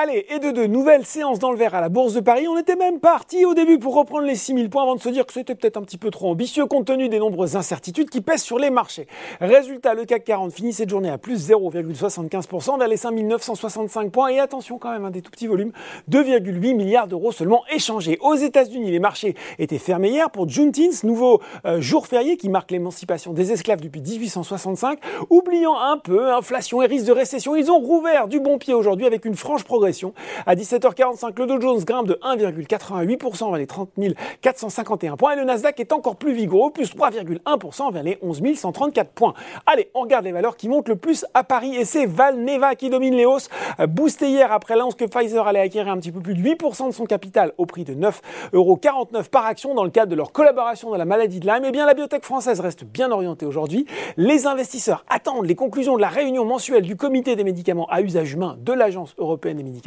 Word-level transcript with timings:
Allez, 0.00 0.26
et 0.28 0.38
de 0.38 0.52
deux, 0.52 0.68
nouvelle 0.68 1.04
séance 1.04 1.40
dans 1.40 1.50
le 1.50 1.58
vert 1.58 1.74
à 1.74 1.80
la 1.80 1.88
Bourse 1.88 2.14
de 2.14 2.20
Paris. 2.20 2.46
On 2.46 2.56
était 2.56 2.76
même 2.76 3.00
parti 3.00 3.44
au 3.44 3.54
début 3.54 3.80
pour 3.80 3.96
reprendre 3.96 4.24
les 4.24 4.36
6000 4.36 4.70
points 4.70 4.84
avant 4.84 4.94
de 4.94 5.00
se 5.00 5.08
dire 5.08 5.26
que 5.26 5.32
c'était 5.32 5.56
peut-être 5.56 5.76
un 5.76 5.82
petit 5.82 5.98
peu 5.98 6.12
trop 6.12 6.30
ambitieux 6.30 6.66
compte 6.66 6.86
tenu 6.86 7.08
des 7.08 7.18
nombreuses 7.18 7.56
incertitudes 7.56 8.08
qui 8.08 8.20
pèsent 8.20 8.44
sur 8.44 8.60
les 8.60 8.70
marchés. 8.70 9.08
Résultat, 9.40 9.94
le 9.94 10.04
CAC 10.04 10.22
40 10.22 10.52
finit 10.52 10.72
cette 10.72 10.88
journée 10.88 11.10
à 11.10 11.18
plus 11.18 11.50
0,75% 11.50 12.78
vers 12.78 12.86
les 12.86 12.96
5965 12.96 14.12
points 14.12 14.28
et 14.28 14.38
attention 14.38 14.78
quand 14.78 14.92
même, 14.92 15.04
un 15.04 15.10
des 15.10 15.20
tout 15.20 15.32
petits 15.32 15.48
volumes, 15.48 15.72
2,8 16.08 16.76
milliards 16.76 17.08
d'euros 17.08 17.32
seulement 17.32 17.64
échangés. 17.68 18.18
Aux 18.20 18.36
États-Unis, 18.36 18.92
les 18.92 19.00
marchés 19.00 19.34
étaient 19.58 19.78
fermés 19.78 20.10
hier 20.10 20.30
pour 20.30 20.48
Juneteenth, 20.48 21.02
nouveau 21.02 21.40
euh, 21.66 21.80
jour 21.80 22.06
férié 22.06 22.36
qui 22.36 22.48
marque 22.48 22.70
l'émancipation 22.70 23.32
des 23.32 23.50
esclaves 23.50 23.80
depuis 23.80 24.00
1865. 24.00 25.00
Oubliant 25.28 25.76
un 25.76 25.98
peu 25.98 26.32
inflation 26.32 26.82
et 26.82 26.86
risque 26.86 27.06
de 27.06 27.12
récession, 27.12 27.56
ils 27.56 27.72
ont 27.72 27.80
rouvert 27.80 28.28
du 28.28 28.38
bon 28.38 28.58
pied 28.58 28.74
aujourd'hui 28.74 29.04
avec 29.04 29.24
une 29.24 29.34
franche 29.34 29.64
progression 29.64 29.87
à 30.46 30.54
17h45, 30.54 31.38
le 31.38 31.46
Dow 31.46 31.60
Jones 31.60 31.82
grimpe 31.84 32.06
de 32.06 32.14
1,88% 32.14 33.48
vers 33.50 33.58
les 33.58 33.66
30 33.66 33.90
451 34.42 35.16
points 35.16 35.32
et 35.32 35.36
le 35.36 35.44
Nasdaq 35.44 35.80
est 35.80 35.92
encore 35.92 36.16
plus 36.16 36.32
vigoureux, 36.32 36.70
plus 36.70 36.94
3,1% 36.94 37.92
vers 37.92 38.02
les 38.02 38.18
11 38.22 38.42
134 38.54 39.10
points. 39.10 39.34
Allez, 39.66 39.90
on 39.94 40.00
regarde 40.00 40.24
les 40.24 40.32
valeurs 40.32 40.56
qui 40.56 40.68
montent 40.68 40.88
le 40.88 40.96
plus 40.96 41.24
à 41.34 41.42
Paris 41.42 41.74
et 41.76 41.84
c'est 41.84 42.06
Valneva 42.06 42.74
qui 42.74 42.90
domine 42.90 43.14
les 43.14 43.24
hausses. 43.24 43.48
Boosté 43.88 44.28
hier 44.28 44.52
après 44.52 44.76
l'annonce 44.76 44.94
que 44.94 45.04
Pfizer 45.04 45.46
allait 45.46 45.60
acquérir 45.60 45.92
un 45.92 45.98
petit 45.98 46.12
peu 46.12 46.20
plus 46.20 46.34
de 46.34 46.42
8% 46.42 46.88
de 46.88 46.92
son 46.92 47.06
capital 47.06 47.52
au 47.56 47.66
prix 47.66 47.84
de 47.84 47.94
9,49€ 47.94 49.28
par 49.28 49.46
action 49.46 49.74
dans 49.74 49.84
le 49.84 49.90
cadre 49.90 50.10
de 50.10 50.16
leur 50.16 50.32
collaboration 50.32 50.90
dans 50.90 50.96
la 50.96 51.04
maladie 51.04 51.40
de 51.40 51.46
Lyme, 51.46 51.64
eh 51.66 51.72
bien 51.72 51.86
la 51.86 51.94
biotech 51.94 52.24
française 52.24 52.60
reste 52.60 52.84
bien 52.84 53.10
orientée 53.10 53.46
aujourd'hui. 53.46 53.86
Les 54.16 54.46
investisseurs 54.46 55.04
attendent 55.08 55.46
les 55.46 55.54
conclusions 55.54 55.96
de 55.96 56.00
la 56.00 56.08
réunion 56.08 56.44
mensuelle 56.44 56.82
du 56.82 56.96
comité 56.96 57.36
des 57.36 57.44
médicaments 57.44 57.86
à 57.90 58.02
usage 58.02 58.32
humain 58.32 58.56
de 58.60 58.72
l'Agence 58.72 59.14
européenne 59.18 59.56
des 59.56 59.62
médicaments 59.62 59.77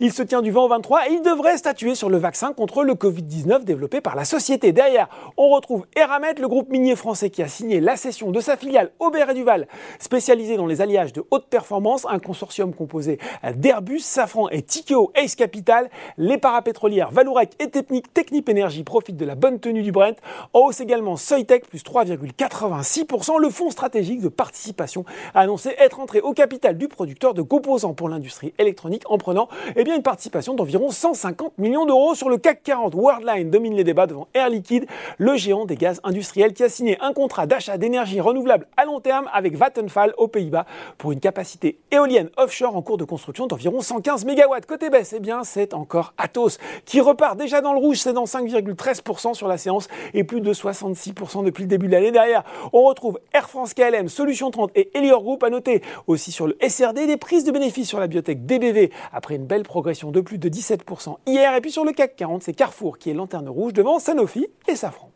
il 0.00 0.12
se 0.12 0.22
tient 0.22 0.42
du 0.42 0.50
20 0.50 0.60
au 0.60 0.68
23 0.68 1.08
et 1.08 1.12
il 1.12 1.22
devrait 1.22 1.56
statuer 1.56 1.94
sur 1.94 2.08
le 2.08 2.16
vaccin 2.18 2.52
contre 2.52 2.82
le 2.82 2.94
Covid-19 2.94 3.64
développé 3.64 4.00
par 4.00 4.16
la 4.16 4.24
société. 4.24 4.72
Derrière, 4.72 5.08
on 5.36 5.48
retrouve 5.48 5.86
Eramet, 5.96 6.34
le 6.34 6.48
groupe 6.48 6.68
minier 6.68 6.96
français 6.96 7.30
qui 7.30 7.42
a 7.42 7.48
signé 7.48 7.80
la 7.80 7.96
cession 7.96 8.30
de 8.30 8.40
sa 8.40 8.56
filiale 8.56 8.90
Aubert 8.98 9.30
et 9.30 9.34
Duval, 9.34 9.66
spécialisée 9.98 10.56
dans 10.56 10.66
les 10.66 10.80
alliages 10.80 11.12
de 11.12 11.24
haute 11.30 11.46
performance, 11.46 12.06
un 12.08 12.18
consortium 12.18 12.74
composé 12.74 13.18
d'Airbus, 13.54 14.00
Safran 14.00 14.48
et 14.50 14.62
Tikeo 14.62 15.12
Ace 15.14 15.34
Capital. 15.34 15.90
Les 16.16 16.38
parapétrolières 16.38 17.10
Valourec 17.10 17.52
et 17.58 17.70
Technip, 17.70 18.12
Technip 18.12 18.48
Energy 18.48 18.84
profitent 18.84 19.16
de 19.16 19.24
la 19.24 19.34
bonne 19.34 19.60
tenue 19.60 19.82
du 19.82 19.92
Brent. 19.92 20.16
En 20.52 20.60
hausse 20.60 20.80
également 20.80 21.16
Soitec, 21.16 21.68
plus 21.68 21.82
3,86%. 21.82 23.38
Le 23.38 23.50
fonds 23.50 23.70
stratégique 23.70 24.20
de 24.20 24.28
participation 24.28 25.04
a 25.34 25.40
annoncé 25.40 25.74
être 25.78 26.00
entré 26.00 26.20
au 26.20 26.32
capital 26.32 26.76
du 26.76 26.88
producteur 26.88 27.34
de 27.34 27.42
composants 27.42 27.94
pour 27.94 28.08
l'industrie 28.08 28.54
électronique 28.58 29.04
en 29.26 29.48
eh 29.76 29.84
bien, 29.84 29.96
une 29.96 30.02
participation 30.02 30.54
d'environ 30.54 30.90
150 30.90 31.58
millions 31.58 31.86
d'euros 31.86 32.14
sur 32.14 32.28
le 32.28 32.38
CAC 32.38 32.62
40. 32.62 32.94
Worldline 32.94 33.50
domine 33.50 33.74
les 33.74 33.84
débats 33.84 34.06
devant 34.06 34.28
Air 34.34 34.48
Liquide, 34.48 34.86
le 35.18 35.36
géant 35.36 35.64
des 35.64 35.76
gaz 35.76 36.00
industriels 36.04 36.52
qui 36.52 36.62
a 36.62 36.68
signé 36.68 36.98
un 37.00 37.12
contrat 37.12 37.46
d'achat 37.46 37.78
d'énergie 37.78 38.20
renouvelable 38.20 38.66
à 38.76 38.84
long 38.84 39.00
terme 39.00 39.28
avec 39.32 39.56
Vattenfall 39.56 40.14
aux 40.16 40.28
Pays-Bas 40.28 40.66
pour 40.96 41.12
une 41.12 41.20
capacité 41.20 41.78
éolienne 41.90 42.30
offshore 42.36 42.76
en 42.76 42.82
cours 42.82 42.98
de 42.98 43.04
construction 43.04 43.46
d'environ 43.46 43.80
115 43.80 44.24
MW. 44.24 44.60
Côté 44.66 44.90
baisse, 44.90 45.14
eh 45.16 45.20
bien, 45.20 45.44
c'est 45.44 45.74
encore 45.74 46.14
Atos 46.18 46.58
qui 46.84 47.00
repart 47.00 47.36
déjà 47.36 47.60
dans 47.60 47.72
le 47.72 47.78
rouge, 47.78 47.98
c'est 47.98 48.12
dans 48.12 48.24
5,13% 48.24 49.34
sur 49.34 49.48
la 49.48 49.58
séance 49.58 49.88
et 50.14 50.24
plus 50.24 50.40
de 50.40 50.52
66% 50.52 51.44
depuis 51.44 51.62
le 51.62 51.68
début 51.68 51.86
de 51.86 51.92
l'année. 51.92 52.10
Derrière, 52.10 52.44
on 52.72 52.84
retrouve 52.84 53.18
Air 53.32 53.48
France 53.48 53.74
KLM, 53.74 54.08
Solution 54.08 54.50
30 54.50 54.70
et 54.74 54.90
Elior 54.96 55.22
Group 55.22 55.42
à 55.42 55.50
noter 55.50 55.82
aussi 56.06 56.32
sur 56.32 56.46
le 56.46 56.56
SRD 56.66 57.06
des 57.06 57.16
prises 57.16 57.44
de 57.44 57.50
bénéfices 57.50 57.88
sur 57.88 58.00
la 58.00 58.06
biotech 58.06 58.46
DBV 58.46 58.90
après 59.12 59.36
une 59.36 59.46
belle 59.46 59.62
progression 59.62 60.10
de 60.10 60.20
plus 60.20 60.38
de 60.38 60.48
17% 60.48 61.16
hier. 61.26 61.54
Et 61.54 61.60
puis 61.60 61.70
sur 61.70 61.84
le 61.84 61.92
CAC 61.92 62.16
40, 62.16 62.42
c'est 62.42 62.52
Carrefour 62.52 62.98
qui 62.98 63.10
est 63.10 63.14
lanterne 63.14 63.48
rouge 63.48 63.72
devant 63.72 63.98
Sanofi 63.98 64.46
et 64.66 64.76
Safran. 64.76 65.10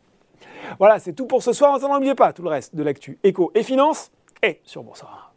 Voilà, 0.79 0.99
c'est 0.99 1.13
tout 1.13 1.25
pour 1.25 1.43
ce 1.43 1.53
soir. 1.53 1.79
N'oubliez 1.79 2.15
pas 2.15 2.33
tout 2.33 2.43
le 2.43 2.49
reste 2.49 2.75
de 2.75 2.83
l'actu 2.83 3.19
éco 3.23 3.51
et 3.55 3.63
finance 3.63 4.11
et 4.41 4.61
sur 4.63 4.83
Boursorama. 4.83 5.32